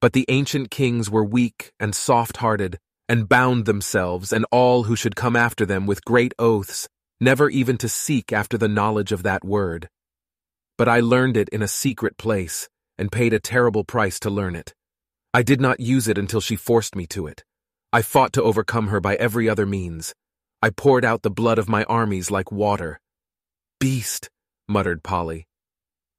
But 0.00 0.12
the 0.12 0.26
ancient 0.28 0.70
kings 0.70 1.10
were 1.10 1.24
weak 1.24 1.72
and 1.78 1.94
soft-hearted, 1.94 2.78
and 3.08 3.28
bound 3.28 3.66
themselves 3.66 4.32
and 4.32 4.46
all 4.50 4.84
who 4.84 4.96
should 4.96 5.16
come 5.16 5.36
after 5.36 5.66
them 5.66 5.86
with 5.86 6.04
great 6.04 6.32
oaths, 6.38 6.88
never 7.20 7.50
even 7.50 7.76
to 7.78 7.88
seek 7.88 8.32
after 8.32 8.56
the 8.56 8.68
knowledge 8.68 9.12
of 9.12 9.22
that 9.24 9.44
word 9.44 9.88
but 10.80 10.88
I 10.88 11.00
learned 11.00 11.36
it 11.36 11.50
in 11.50 11.60
a 11.60 11.68
secret 11.68 12.16
place 12.16 12.66
and 12.96 13.12
paid 13.12 13.34
a 13.34 13.38
terrible 13.38 13.84
price 13.84 14.18
to 14.20 14.30
learn 14.30 14.56
it. 14.56 14.72
I 15.34 15.42
did 15.42 15.60
not 15.60 15.78
use 15.78 16.08
it 16.08 16.16
until 16.16 16.40
she 16.40 16.56
forced 16.56 16.96
me 16.96 17.06
to 17.08 17.26
it. 17.26 17.44
I 17.92 18.00
fought 18.00 18.32
to 18.32 18.42
overcome 18.42 18.86
her 18.86 18.98
by 18.98 19.16
every 19.16 19.46
other 19.46 19.66
means. 19.66 20.14
I 20.62 20.70
poured 20.70 21.04
out 21.04 21.20
the 21.20 21.30
blood 21.30 21.58
of 21.58 21.68
my 21.68 21.84
armies 21.84 22.30
like 22.30 22.50
water. 22.50 22.98
Beast, 23.78 24.30
muttered 24.66 25.02
Polly. 25.02 25.46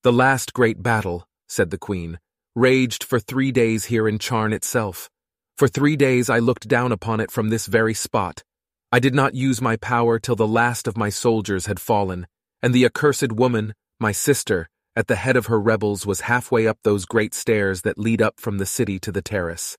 The 0.03 0.13
last 0.13 0.53
great 0.53 0.83
battle, 0.83 1.27
said 1.49 1.71
the 1.71 1.79
queen, 1.79 2.19
raged 2.55 3.03
for 3.03 3.19
three 3.19 3.51
days 3.51 3.85
here 3.85 4.07
in 4.07 4.19
Charn 4.19 4.53
itself. 4.53 5.09
For 5.57 5.67
three 5.67 5.95
days 5.95 6.29
I 6.29 6.39
looked 6.39 6.67
down 6.67 6.91
upon 6.91 7.19
it 7.19 7.31
from 7.31 7.49
this 7.49 7.67
very 7.67 7.93
spot. 7.93 8.43
I 8.91 8.99
did 8.99 9.15
not 9.15 9.35
use 9.35 9.61
my 9.61 9.77
power 9.77 10.19
till 10.19 10.35
the 10.35 10.47
last 10.47 10.87
of 10.87 10.97
my 10.97 11.09
soldiers 11.09 11.67
had 11.67 11.79
fallen, 11.79 12.27
and 12.61 12.73
the 12.73 12.85
accursed 12.85 13.31
woman, 13.31 13.73
my 13.99 14.11
sister, 14.11 14.67
at 14.97 15.07
the 15.07 15.15
head 15.15 15.37
of 15.37 15.45
her 15.45 15.59
rebels, 15.59 16.05
was 16.05 16.21
halfway 16.21 16.67
up 16.67 16.79
those 16.83 17.05
great 17.05 17.33
stairs 17.33 17.83
that 17.83 17.97
lead 17.97 18.21
up 18.21 18.39
from 18.39 18.57
the 18.57 18.65
city 18.65 18.99
to 18.99 19.11
the 19.11 19.21
terrace. 19.21 19.77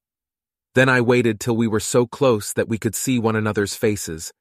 Then 0.75 0.88
I 0.88 1.02
waited 1.02 1.38
till 1.38 1.57
we 1.57 1.67
were 1.69 1.81
so 1.81 2.07
close 2.07 2.55
that 2.55 2.69
we 2.69 2.79
could 2.79 2.95
see 2.95 3.19
one 3.19 3.37
another's 3.37 3.75
faces. 3.75 4.33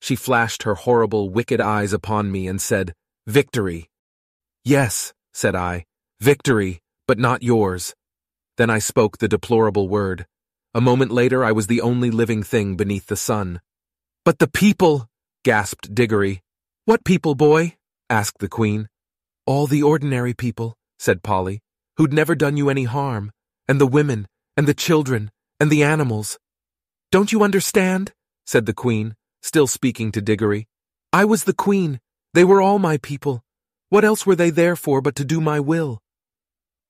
She 0.00 0.16
flashed 0.16 0.62
her 0.62 0.74
horrible, 0.74 1.28
wicked 1.28 1.60
eyes 1.60 1.92
upon 1.92 2.32
me 2.32 2.46
and 2.46 2.62
said, 2.62 2.94
Victory. 3.26 3.90
Yes, 4.64 5.12
said 5.34 5.54
I, 5.54 5.84
victory, 6.20 6.80
but 7.06 7.18
not 7.18 7.42
yours. 7.42 7.94
Then 8.56 8.70
I 8.70 8.78
spoke 8.78 9.18
the 9.18 9.28
deplorable 9.28 9.88
word. 9.88 10.26
A 10.74 10.80
moment 10.80 11.10
later, 11.10 11.44
I 11.44 11.52
was 11.52 11.66
the 11.66 11.80
only 11.80 12.10
living 12.10 12.42
thing 12.42 12.76
beneath 12.76 13.06
the 13.06 13.16
sun. 13.16 13.60
But 14.24 14.38
the 14.38 14.48
people, 14.48 15.08
gasped 15.44 15.94
Diggory. 15.94 16.42
What 16.84 17.04
people, 17.04 17.34
boy? 17.34 17.76
asked 18.10 18.38
the 18.38 18.48
queen. 18.48 18.88
All 19.46 19.66
the 19.66 19.82
ordinary 19.82 20.34
people, 20.34 20.76
said 20.98 21.22
Polly, 21.22 21.60
who'd 21.96 22.12
never 22.12 22.34
done 22.34 22.56
you 22.56 22.70
any 22.70 22.84
harm, 22.84 23.30
and 23.68 23.80
the 23.80 23.86
women, 23.86 24.26
and 24.56 24.66
the 24.66 24.74
children, 24.74 25.30
and 25.60 25.70
the 25.70 25.82
animals. 25.82 26.38
Don't 27.10 27.32
you 27.32 27.42
understand? 27.42 28.12
said 28.46 28.66
the 28.66 28.74
queen, 28.74 29.16
still 29.42 29.66
speaking 29.66 30.10
to 30.12 30.20
Diggory. 30.20 30.66
I 31.12 31.24
was 31.24 31.44
the 31.44 31.54
queen. 31.54 32.00
They 32.32 32.44
were 32.44 32.60
all 32.60 32.78
my 32.78 32.96
people. 32.98 33.44
What 33.88 34.04
else 34.04 34.26
were 34.26 34.34
they 34.36 34.50
there 34.50 34.74
for 34.74 35.00
but 35.00 35.14
to 35.16 35.24
do 35.24 35.40
my 35.40 35.60
will? 35.60 36.00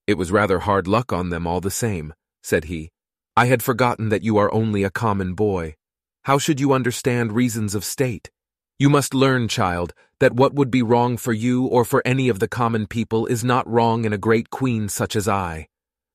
It 0.06 0.18
was 0.18 0.30
rather 0.30 0.60
hard 0.60 0.86
luck 0.86 1.12
on 1.12 1.30
them 1.30 1.46
all 1.46 1.60
the 1.60 1.70
same, 1.70 2.12
said 2.42 2.64
he. 2.64 2.90
I 3.36 3.46
had 3.46 3.62
forgotten 3.62 4.10
that 4.10 4.22
you 4.22 4.36
are 4.36 4.52
only 4.52 4.84
a 4.84 4.90
common 4.90 5.34
boy. 5.34 5.76
How 6.24 6.38
should 6.38 6.60
you 6.60 6.72
understand 6.72 7.32
reasons 7.32 7.74
of 7.74 7.84
state? 7.84 8.30
You 8.78 8.90
must 8.90 9.14
learn, 9.14 9.48
child, 9.48 9.94
that 10.20 10.34
what 10.34 10.54
would 10.54 10.70
be 10.70 10.82
wrong 10.82 11.16
for 11.16 11.32
you 11.32 11.64
or 11.66 11.84
for 11.84 12.02
any 12.04 12.28
of 12.28 12.38
the 12.38 12.48
common 12.48 12.86
people 12.86 13.26
is 13.26 13.42
not 13.42 13.68
wrong 13.68 14.04
in 14.04 14.12
a 14.12 14.18
great 14.18 14.50
queen 14.50 14.88
such 14.88 15.16
as 15.16 15.26
I. 15.26 15.68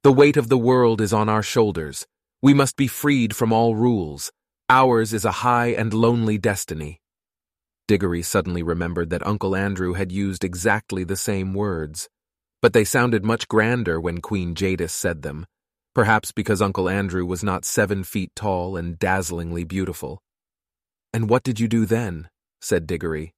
The 0.04 0.14
weight 0.14 0.38
of 0.38 0.50
the 0.50 0.58
world 0.58 1.02
is 1.02 1.12
on 1.12 1.28
our 1.28 1.44
shoulders. 1.44 2.06
We 2.42 2.54
must 2.54 2.78
be 2.78 2.88
freed 2.88 3.36
from 3.36 3.52
all 3.52 3.76
rules. 3.76 4.32
Ours 4.70 5.14
is 5.14 5.26
a 5.26 5.42
high 5.44 5.68
and 5.68 5.94
lonely 5.94 6.38
destiny. 6.38 7.02
Diggory 7.88 8.22
suddenly 8.22 8.62
remembered 8.62 9.10
that 9.10 9.26
Uncle 9.26 9.56
Andrew 9.56 9.94
had 9.94 10.12
used 10.12 10.44
exactly 10.44 11.04
the 11.04 11.18
same 11.18 11.54
words, 11.54 12.08
but 12.62 12.74
they 12.74 12.84
sounded 12.84 13.24
much 13.24 13.48
grander 13.48 14.00
when 14.00 14.22
Queen 14.22 14.56
Jadis 14.56 14.92
said 14.92 15.22
them, 15.22 15.46
perhaps 15.94 16.32
because 16.32 16.62
Uncle 16.62 16.90
Andrew 16.90 17.26
was 17.26 17.44
not 17.44 17.66
seven 17.66 18.04
feet 18.04 18.32
tall 18.36 18.76
and 18.76 19.00
dazzlingly 19.00 19.64
beautiful. 19.64 20.22
And 21.14 21.30
what 21.30 21.44
did 21.44 21.60
you 21.60 21.68
do 21.68 21.86
then? 21.86 22.30
said 22.62 22.86
Diggory. 22.86 23.34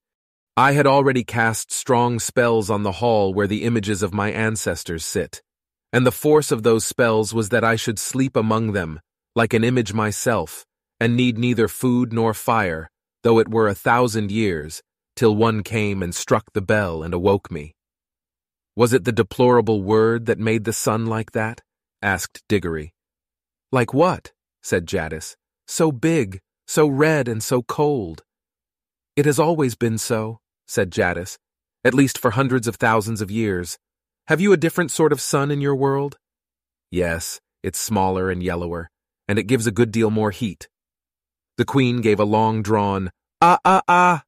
I 0.57 0.73
had 0.73 0.85
already 0.85 1.23
cast 1.23 1.71
strong 1.71 2.19
spells 2.19 2.69
on 2.69 2.83
the 2.83 2.91
hall 2.93 3.33
where 3.33 3.47
the 3.47 3.63
images 3.63 4.03
of 4.03 4.13
my 4.13 4.31
ancestors 4.31 5.05
sit, 5.05 5.41
and 5.93 6.05
the 6.05 6.11
force 6.11 6.51
of 6.51 6.63
those 6.63 6.85
spells 6.85 7.33
was 7.33 7.49
that 7.49 7.63
I 7.63 7.75
should 7.75 7.99
sleep 7.99 8.35
among 8.35 8.73
them, 8.73 8.99
like 9.35 9.53
an 9.53 9.63
image 9.63 9.93
myself, 9.93 10.65
and 10.99 11.15
need 11.15 11.37
neither 11.37 11.67
food 11.67 12.11
nor 12.11 12.33
fire, 12.33 12.89
though 13.23 13.39
it 13.39 13.49
were 13.49 13.67
a 13.67 13.75
thousand 13.75 14.29
years, 14.31 14.81
till 15.15 15.35
one 15.35 15.63
came 15.63 16.03
and 16.03 16.13
struck 16.13 16.51
the 16.53 16.61
bell 16.61 17.01
and 17.01 17.13
awoke 17.13 17.49
me. 17.49 17.73
Was 18.75 18.93
it 18.93 19.03
the 19.03 19.11
deplorable 19.11 19.83
word 19.83 20.27
that 20.27 20.39
made 20.39 20.63
the 20.63 20.73
sun 20.73 21.05
like 21.05 21.31
that? 21.31 21.61
asked 22.01 22.41
Diggory. 22.47 22.93
Like 23.71 23.93
what? 23.93 24.31
said 24.61 24.87
Jadis. 24.87 25.35
So 25.67 25.91
big, 25.91 26.39
so 26.67 26.87
red, 26.87 27.27
and 27.27 27.43
so 27.43 27.63
cold. 27.63 28.23
It 29.17 29.25
has 29.25 29.39
always 29.39 29.75
been 29.75 29.97
so, 29.97 30.39
said 30.67 30.89
Jadis, 30.91 31.37
at 31.83 31.93
least 31.93 32.17
for 32.17 32.31
hundreds 32.31 32.67
of 32.67 32.77
thousands 32.77 33.21
of 33.21 33.29
years. 33.29 33.77
Have 34.27 34.39
you 34.39 34.53
a 34.53 34.57
different 34.57 34.91
sort 34.91 35.11
of 35.11 35.19
sun 35.19 35.51
in 35.51 35.59
your 35.59 35.75
world? 35.75 36.17
Yes, 36.89 37.41
it's 37.63 37.79
smaller 37.79 38.31
and 38.31 38.41
yellower, 38.41 38.89
and 39.27 39.37
it 39.37 39.47
gives 39.47 39.67
a 39.67 39.71
good 39.71 39.91
deal 39.91 40.09
more 40.09 40.31
heat. 40.31 40.69
The 41.57 41.65
queen 41.65 41.99
gave 41.99 42.19
a 42.19 42.25
long 42.25 42.61
drawn, 42.61 43.11
ah, 43.41 43.59
ah, 43.65 43.81
ah, 43.87 44.23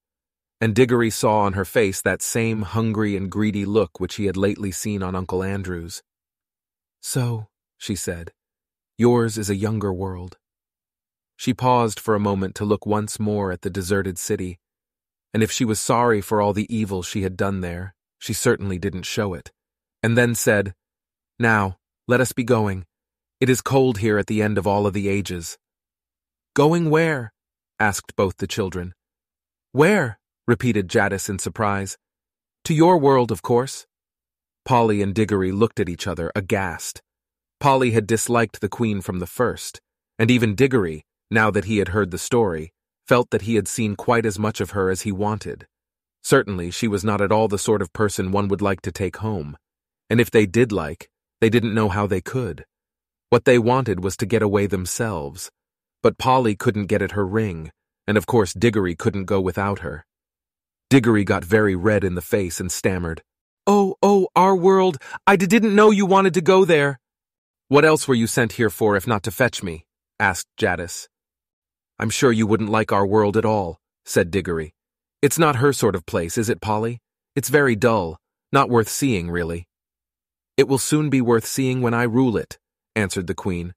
and 0.63 0.73
Diggory 0.73 1.09
saw 1.09 1.39
on 1.39 1.53
her 1.53 1.65
face 1.65 2.01
that 2.01 2.21
same 2.21 2.61
hungry 2.61 3.17
and 3.17 3.29
greedy 3.29 3.65
look 3.65 3.99
which 3.99 4.15
he 4.15 4.27
had 4.27 4.37
lately 4.37 4.71
seen 4.71 5.03
on 5.03 5.13
Uncle 5.13 5.43
Andrew's. 5.43 6.01
So, 7.01 7.49
she 7.77 7.97
said, 7.97 8.31
yours 8.97 9.37
is 9.37 9.49
a 9.49 9.57
younger 9.57 9.91
world. 9.91 10.37
She 11.35 11.53
paused 11.53 11.99
for 11.99 12.15
a 12.15 12.27
moment 12.29 12.55
to 12.55 12.63
look 12.63 12.85
once 12.85 13.19
more 13.19 13.51
at 13.51 13.63
the 13.63 13.69
deserted 13.69 14.17
city, 14.17 14.57
and 15.33 15.43
if 15.43 15.51
she 15.51 15.65
was 15.65 15.81
sorry 15.81 16.21
for 16.21 16.41
all 16.41 16.53
the 16.53 16.73
evil 16.73 17.03
she 17.03 17.23
had 17.23 17.35
done 17.35 17.59
there, 17.59 17.93
she 18.17 18.31
certainly 18.31 18.79
didn't 18.79 19.03
show 19.03 19.33
it, 19.33 19.51
and 20.01 20.17
then 20.17 20.33
said, 20.33 20.73
Now, 21.37 21.75
let 22.07 22.21
us 22.21 22.31
be 22.31 22.45
going. 22.45 22.85
It 23.41 23.49
is 23.49 23.59
cold 23.59 23.97
here 23.97 24.17
at 24.17 24.27
the 24.27 24.41
end 24.41 24.57
of 24.57 24.65
all 24.65 24.87
of 24.87 24.93
the 24.93 25.09
ages. 25.09 25.57
Going 26.55 26.89
where? 26.89 27.33
asked 27.81 28.15
both 28.15 28.37
the 28.37 28.47
children. 28.47 28.93
Where? 29.73 30.19
Repeated 30.47 30.89
Jadis 30.89 31.29
in 31.29 31.39
surprise. 31.39 31.97
To 32.65 32.73
your 32.73 32.97
world, 32.97 33.31
of 33.31 33.41
course. 33.41 33.85
Polly 34.65 35.01
and 35.01 35.13
Diggory 35.13 35.51
looked 35.51 35.79
at 35.79 35.89
each 35.89 36.07
other, 36.07 36.31
aghast. 36.35 37.01
Polly 37.59 37.91
had 37.91 38.07
disliked 38.07 38.61
the 38.61 38.69
queen 38.69 39.01
from 39.01 39.19
the 39.19 39.27
first, 39.27 39.81
and 40.17 40.31
even 40.31 40.55
Diggory, 40.55 41.03
now 41.31 41.51
that 41.51 41.65
he 41.65 41.77
had 41.77 41.89
heard 41.89 42.11
the 42.11 42.17
story, 42.17 42.71
felt 43.07 43.29
that 43.31 43.43
he 43.43 43.55
had 43.55 43.67
seen 43.67 43.95
quite 43.95 44.25
as 44.25 44.39
much 44.39 44.61
of 44.61 44.71
her 44.71 44.89
as 44.89 45.01
he 45.01 45.11
wanted. 45.11 45.67
Certainly, 46.23 46.71
she 46.71 46.87
was 46.87 47.03
not 47.03 47.21
at 47.21 47.31
all 47.31 47.47
the 47.47 47.57
sort 47.57 47.81
of 47.81 47.91
person 47.91 48.31
one 48.31 48.47
would 48.47 48.61
like 48.61 48.81
to 48.81 48.91
take 48.91 49.17
home. 49.17 49.57
And 50.09 50.21
if 50.21 50.31
they 50.31 50.45
did 50.45 50.71
like, 50.71 51.09
they 51.41 51.49
didn't 51.49 51.73
know 51.73 51.89
how 51.89 52.07
they 52.07 52.21
could. 52.21 52.65
What 53.29 53.45
they 53.45 53.59
wanted 53.59 54.03
was 54.03 54.15
to 54.17 54.25
get 54.25 54.41
away 54.41 54.67
themselves. 54.67 55.51
But 56.01 56.17
Polly 56.17 56.55
couldn't 56.55 56.85
get 56.85 57.01
at 57.01 57.11
her 57.11 57.25
ring, 57.25 57.71
and 58.07 58.17
of 58.17 58.25
course 58.25 58.53
Diggory 58.53 58.95
couldn't 58.95 59.25
go 59.25 59.41
without 59.41 59.79
her. 59.79 60.05
Diggory 60.93 61.23
got 61.23 61.43
very 61.43 61.75
red 61.75 62.03
in 62.03 62.13
the 62.13 62.21
face 62.21 62.59
and 62.59 62.71
stammered, 62.71 63.23
Oh, 63.65 63.95
oh, 64.03 64.27
our 64.35 64.55
world, 64.55 64.99
I 65.25 65.35
didn't 65.35 65.73
know 65.73 65.89
you 65.89 66.05
wanted 66.05 66.35
to 66.35 66.41
go 66.41 66.65
there. 66.65 66.99
What 67.67 67.83
else 67.83 68.07
were 68.07 68.13
you 68.13 68.27
sent 68.27 68.51
here 68.51 68.69
for 68.69 68.95
if 68.95 69.07
not 69.07 69.23
to 69.23 69.31
fetch 69.31 69.63
me? 69.63 69.87
asked 70.19 70.45
Jadis. 70.55 71.09
I'm 71.97 72.11
sure 72.11 72.31
you 72.31 72.45
wouldn't 72.45 72.69
like 72.69 72.91
our 72.91 73.07
world 73.07 73.37
at 73.37 73.43
all, 73.43 73.79
said 74.05 74.29
Diggory. 74.29 74.75
It's 75.23 75.39
not 75.39 75.55
her 75.55 75.73
sort 75.73 75.95
of 75.95 76.05
place, 76.05 76.37
is 76.37 76.47
it, 76.47 76.61
Polly? 76.61 77.01
It's 77.35 77.49
very 77.49 77.75
dull, 77.75 78.19
not 78.51 78.69
worth 78.69 78.87
seeing, 78.87 79.31
really. 79.31 79.67
It 80.57 80.67
will 80.67 80.77
soon 80.77 81.09
be 81.09 81.21
worth 81.21 81.47
seeing 81.47 81.81
when 81.81 81.95
I 81.95 82.03
rule 82.03 82.37
it, 82.37 82.59
answered 82.95 83.25
the 83.25 83.33
Queen. 83.33 83.73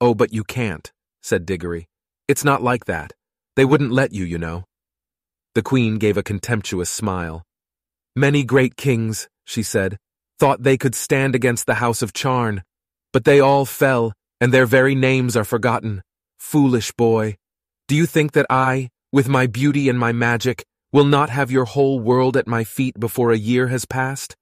Oh, 0.00 0.14
but 0.14 0.32
you 0.32 0.44
can't, 0.44 0.92
said 1.24 1.44
Diggory. 1.44 1.88
It's 2.28 2.44
not 2.44 2.62
like 2.62 2.84
that. 2.84 3.14
They 3.56 3.64
wouldn't 3.64 3.90
let 3.90 4.12
you, 4.12 4.24
you 4.24 4.38
know. 4.38 4.66
The 5.56 5.62
Queen 5.62 5.96
gave 5.96 6.18
a 6.18 6.22
contemptuous 6.22 6.90
smile. 6.90 7.42
Many 8.14 8.44
great 8.44 8.76
kings, 8.76 9.26
she 9.46 9.62
said, 9.62 9.96
thought 10.38 10.62
they 10.62 10.76
could 10.76 10.94
stand 10.94 11.34
against 11.34 11.64
the 11.64 11.76
House 11.76 12.02
of 12.02 12.12
Charn, 12.12 12.62
but 13.10 13.24
they 13.24 13.40
all 13.40 13.64
fell, 13.64 14.12
and 14.38 14.52
their 14.52 14.66
very 14.66 14.94
names 14.94 15.34
are 15.34 15.44
forgotten. 15.44 16.02
Foolish 16.38 16.92
boy, 16.92 17.36
do 17.88 17.96
you 17.96 18.04
think 18.04 18.32
that 18.32 18.44
I, 18.50 18.90
with 19.12 19.30
my 19.30 19.46
beauty 19.46 19.88
and 19.88 19.98
my 19.98 20.12
magic, 20.12 20.62
will 20.92 21.06
not 21.06 21.30
have 21.30 21.50
your 21.50 21.64
whole 21.64 22.00
world 22.00 22.36
at 22.36 22.46
my 22.46 22.62
feet 22.62 23.00
before 23.00 23.32
a 23.32 23.38
year 23.38 23.68
has 23.68 23.86
passed? 23.86 24.36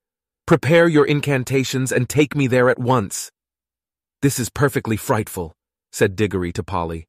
Prepare 0.49 0.88
your 0.88 1.06
incantations 1.06 1.92
and 1.92 2.09
take 2.09 2.35
me 2.35 2.49
there 2.49 2.68
at 2.68 2.80
once. 2.80 3.30
This 4.21 4.40
is 4.40 4.50
perfectly 4.50 4.97
frightful, 4.97 5.54
said 5.92 6.16
Diggory 6.16 6.52
to 6.54 6.64
Polly. 6.64 7.06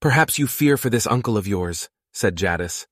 Perhaps 0.00 0.40
you 0.40 0.48
fear 0.48 0.76
for 0.76 0.90
this 0.90 1.06
uncle 1.06 1.36
of 1.36 1.46
yours, 1.46 1.88
said 2.12 2.34
Jadis. 2.34 2.88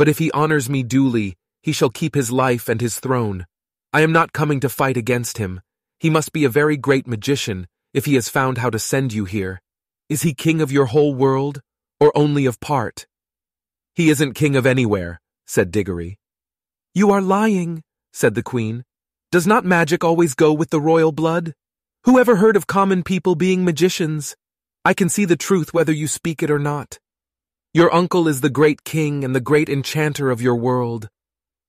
But 0.00 0.08
if 0.08 0.16
he 0.16 0.30
honors 0.30 0.70
me 0.70 0.82
duly, 0.82 1.36
he 1.62 1.72
shall 1.72 1.90
keep 1.90 2.14
his 2.14 2.32
life 2.32 2.70
and 2.70 2.80
his 2.80 2.98
throne. 2.98 3.44
I 3.92 4.00
am 4.00 4.12
not 4.12 4.32
coming 4.32 4.58
to 4.60 4.70
fight 4.70 4.96
against 4.96 5.36
him. 5.36 5.60
He 5.98 6.08
must 6.08 6.32
be 6.32 6.42
a 6.42 6.48
very 6.48 6.78
great 6.78 7.06
magician, 7.06 7.66
if 7.92 8.06
he 8.06 8.14
has 8.14 8.30
found 8.30 8.56
how 8.56 8.70
to 8.70 8.78
send 8.78 9.12
you 9.12 9.26
here. 9.26 9.60
Is 10.08 10.22
he 10.22 10.32
king 10.32 10.62
of 10.62 10.72
your 10.72 10.86
whole 10.86 11.14
world, 11.14 11.60
or 12.00 12.16
only 12.16 12.46
of 12.46 12.60
part? 12.60 13.06
He 13.94 14.08
isn't 14.08 14.32
king 14.32 14.56
of 14.56 14.64
anywhere, 14.64 15.20
said 15.46 15.70
Diggory. 15.70 16.18
You 16.94 17.10
are 17.10 17.20
lying, 17.20 17.82
said 18.10 18.34
the 18.34 18.42
queen. 18.42 18.84
Does 19.30 19.46
not 19.46 19.66
magic 19.66 20.02
always 20.02 20.32
go 20.32 20.50
with 20.50 20.70
the 20.70 20.80
royal 20.80 21.12
blood? 21.12 21.52
Who 22.04 22.18
ever 22.18 22.36
heard 22.36 22.56
of 22.56 22.66
common 22.66 23.02
people 23.02 23.34
being 23.34 23.66
magicians? 23.66 24.34
I 24.82 24.94
can 24.94 25.10
see 25.10 25.26
the 25.26 25.36
truth 25.36 25.74
whether 25.74 25.92
you 25.92 26.06
speak 26.06 26.42
it 26.42 26.50
or 26.50 26.58
not. 26.58 26.98
Your 27.72 27.94
uncle 27.94 28.28
is 28.28 28.40
the 28.40 28.50
great 28.50 28.84
king 28.84 29.24
and 29.24 29.34
the 29.34 29.40
great 29.40 29.68
enchanter 29.68 30.30
of 30.30 30.42
your 30.42 30.56
world, 30.56 31.08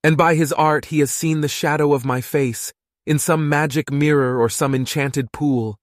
and 0.04 0.18
by 0.18 0.36
his 0.36 0.52
art 0.54 0.86
he 0.86 1.00
has 1.00 1.12
seen 1.12 1.42
the 1.42 1.48
shadow 1.48 1.94
of 1.94 2.06
my 2.06 2.22
face 2.22 2.74
in 3.06 3.20
some 3.20 3.50
magic 3.50 3.92
mirror 3.92 4.40
or 4.40 4.50
some 4.50 4.74
enchanted 4.76 5.32
pool 5.32 5.78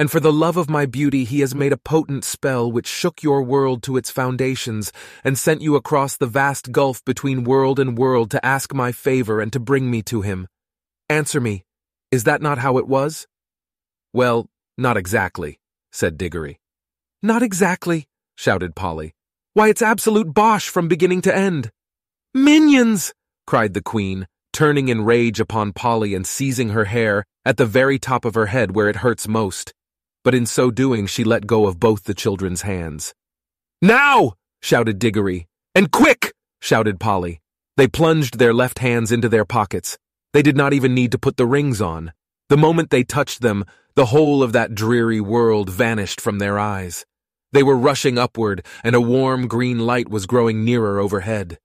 and 0.00 0.10
for 0.10 0.18
the 0.18 0.32
love 0.32 0.56
of 0.56 0.70
my 0.70 0.86
beauty 0.86 1.24
he 1.24 1.40
has 1.40 1.54
made 1.54 1.74
a 1.74 1.76
potent 1.76 2.24
spell 2.24 2.72
which 2.72 2.86
shook 2.86 3.22
your 3.22 3.42
world 3.42 3.82
to 3.82 3.98
its 3.98 4.10
foundations 4.10 4.90
and 5.22 5.36
sent 5.36 5.60
you 5.60 5.76
across 5.76 6.16
the 6.16 6.26
vast 6.26 6.72
gulf 6.72 7.04
between 7.04 7.44
world 7.44 7.78
and 7.78 7.98
world 7.98 8.30
to 8.30 8.42
ask 8.42 8.72
my 8.72 8.92
favor 8.92 9.42
and 9.42 9.52
to 9.52 9.60
bring 9.60 9.90
me 9.90 10.00
to 10.00 10.22
him. 10.22 10.48
Answer 11.10 11.38
me, 11.38 11.66
is 12.10 12.24
that 12.24 12.40
not 12.40 12.56
how 12.56 12.78
it 12.78 12.88
was? 12.88 13.26
Well, 14.14 14.48
not 14.78 14.96
exactly, 14.96 15.60
said 15.92 16.16
Diggory. 16.16 16.60
Not 17.22 17.42
exactly, 17.42 18.08
shouted 18.36 18.74
Polly. 18.74 19.12
Why, 19.52 19.68
it's 19.68 19.82
absolute 19.82 20.32
bosh 20.32 20.68
from 20.68 20.86
beginning 20.86 21.22
to 21.22 21.36
end. 21.36 21.70
Minions! 22.32 23.12
cried 23.48 23.74
the 23.74 23.82
queen, 23.82 24.28
turning 24.52 24.88
in 24.88 25.04
rage 25.04 25.40
upon 25.40 25.72
Polly 25.72 26.14
and 26.14 26.24
seizing 26.24 26.68
her 26.68 26.84
hair 26.84 27.24
at 27.44 27.56
the 27.56 27.66
very 27.66 27.98
top 27.98 28.24
of 28.24 28.36
her 28.36 28.46
head 28.46 28.76
where 28.76 28.88
it 28.88 28.96
hurts 28.96 29.26
most. 29.26 29.74
But 30.22 30.36
in 30.36 30.46
so 30.46 30.70
doing, 30.70 31.06
she 31.08 31.24
let 31.24 31.48
go 31.48 31.66
of 31.66 31.80
both 31.80 32.04
the 32.04 32.14
children's 32.14 32.62
hands. 32.62 33.12
Now! 33.82 34.34
shouted 34.62 35.00
Diggory. 35.00 35.48
And 35.74 35.90
quick! 35.90 36.32
shouted 36.60 37.00
Polly. 37.00 37.40
They 37.76 37.88
plunged 37.88 38.38
their 38.38 38.54
left 38.54 38.78
hands 38.78 39.10
into 39.10 39.28
their 39.28 39.44
pockets. 39.44 39.98
They 40.32 40.42
did 40.42 40.56
not 40.56 40.72
even 40.72 40.94
need 40.94 41.10
to 41.10 41.18
put 41.18 41.36
the 41.36 41.46
rings 41.46 41.80
on. 41.80 42.12
The 42.50 42.56
moment 42.56 42.90
they 42.90 43.02
touched 43.02 43.40
them, 43.40 43.64
the 43.96 44.06
whole 44.06 44.44
of 44.44 44.52
that 44.52 44.76
dreary 44.76 45.20
world 45.20 45.70
vanished 45.70 46.20
from 46.20 46.38
their 46.38 46.58
eyes. 46.58 47.04
They 47.52 47.62
were 47.64 47.76
rushing 47.76 48.16
upward, 48.16 48.64
and 48.84 48.94
a 48.94 49.00
warm 49.00 49.48
green 49.48 49.80
light 49.80 50.08
was 50.08 50.26
growing 50.26 50.64
nearer 50.64 51.00
overhead. 51.00 51.58